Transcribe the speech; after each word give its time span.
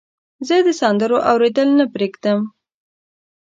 زه 0.47 0.55
د 0.67 0.69
سندرو 0.79 1.17
اوریدل 1.31 1.69
نه 1.79 1.85
پرېږدم. 1.93 2.39